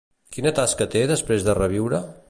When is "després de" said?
1.13-1.57